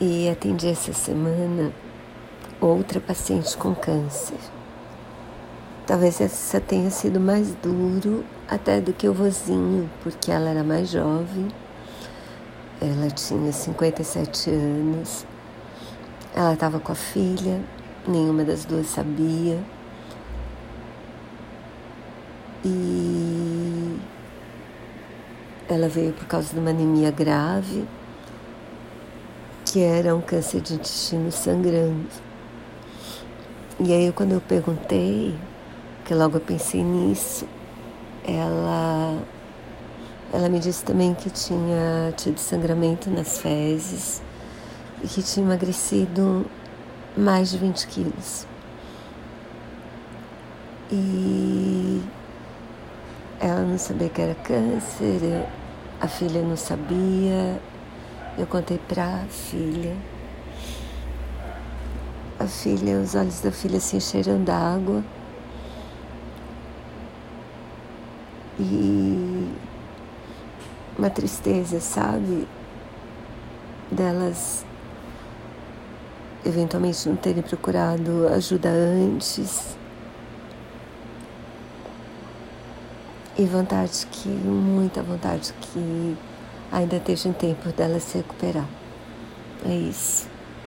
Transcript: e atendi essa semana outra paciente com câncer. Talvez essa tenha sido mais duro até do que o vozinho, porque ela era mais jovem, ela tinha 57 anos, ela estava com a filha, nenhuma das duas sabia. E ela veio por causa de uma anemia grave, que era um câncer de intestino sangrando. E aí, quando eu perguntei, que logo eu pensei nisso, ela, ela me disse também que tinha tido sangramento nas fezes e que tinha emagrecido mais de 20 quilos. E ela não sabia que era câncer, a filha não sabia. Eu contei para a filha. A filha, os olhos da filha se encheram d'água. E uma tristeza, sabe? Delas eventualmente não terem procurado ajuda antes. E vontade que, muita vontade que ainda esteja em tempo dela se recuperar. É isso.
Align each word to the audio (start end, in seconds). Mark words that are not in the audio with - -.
e 0.00 0.30
atendi 0.30 0.66
essa 0.66 0.94
semana 0.94 1.70
outra 2.58 2.98
paciente 2.98 3.54
com 3.56 3.74
câncer. 3.74 4.38
Talvez 5.86 6.20
essa 6.20 6.58
tenha 6.58 6.90
sido 6.90 7.20
mais 7.20 7.54
duro 7.56 8.24
até 8.48 8.80
do 8.80 8.92
que 8.94 9.08
o 9.08 9.12
vozinho, 9.12 9.90
porque 10.02 10.30
ela 10.30 10.48
era 10.48 10.64
mais 10.64 10.88
jovem, 10.88 11.48
ela 12.80 13.10
tinha 13.10 13.52
57 13.52 14.50
anos, 14.50 15.26
ela 16.34 16.54
estava 16.54 16.80
com 16.80 16.92
a 16.92 16.94
filha, 16.94 17.60
nenhuma 18.08 18.42
das 18.42 18.64
duas 18.64 18.86
sabia. 18.86 19.58
E 22.64 23.98
ela 25.68 25.88
veio 25.88 26.12
por 26.12 26.26
causa 26.26 26.54
de 26.54 26.58
uma 26.58 26.70
anemia 26.70 27.10
grave, 27.10 27.86
que 29.70 29.80
era 29.80 30.16
um 30.16 30.20
câncer 30.20 30.60
de 30.60 30.74
intestino 30.74 31.30
sangrando. 31.30 32.08
E 33.78 33.92
aí, 33.92 34.12
quando 34.12 34.32
eu 34.32 34.40
perguntei, 34.40 35.32
que 36.04 36.12
logo 36.12 36.38
eu 36.38 36.40
pensei 36.40 36.82
nisso, 36.82 37.46
ela, 38.26 39.16
ela 40.32 40.48
me 40.48 40.58
disse 40.58 40.84
também 40.84 41.14
que 41.14 41.30
tinha 41.30 42.12
tido 42.16 42.38
sangramento 42.38 43.08
nas 43.10 43.38
fezes 43.38 44.20
e 45.04 45.06
que 45.06 45.22
tinha 45.22 45.46
emagrecido 45.46 46.44
mais 47.16 47.50
de 47.50 47.58
20 47.58 47.86
quilos. 47.86 48.46
E 50.90 52.02
ela 53.38 53.60
não 53.60 53.78
sabia 53.78 54.08
que 54.08 54.20
era 54.20 54.34
câncer, 54.34 55.46
a 56.00 56.08
filha 56.08 56.42
não 56.42 56.56
sabia. 56.56 57.60
Eu 58.38 58.46
contei 58.46 58.78
para 58.78 59.04
a 59.04 59.26
filha. 59.26 59.96
A 62.38 62.46
filha, 62.46 62.98
os 63.00 63.14
olhos 63.14 63.40
da 63.40 63.50
filha 63.50 63.80
se 63.80 63.96
encheram 63.96 64.42
d'água. 64.42 65.04
E 68.58 69.50
uma 70.96 71.10
tristeza, 71.10 71.80
sabe? 71.80 72.46
Delas 73.90 74.64
eventualmente 76.44 77.08
não 77.08 77.16
terem 77.16 77.42
procurado 77.42 78.28
ajuda 78.28 78.68
antes. 78.68 79.76
E 83.36 83.44
vontade 83.44 84.06
que, 84.10 84.28
muita 84.28 85.02
vontade 85.02 85.52
que 85.60 86.16
ainda 86.70 86.96
esteja 86.96 87.28
em 87.28 87.32
tempo 87.32 87.70
dela 87.72 87.98
se 87.98 88.18
recuperar. 88.18 88.66
É 89.66 89.74
isso. 89.74 90.29